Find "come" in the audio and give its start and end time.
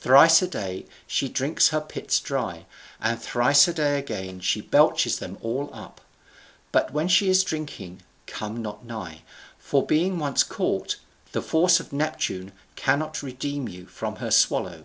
8.26-8.62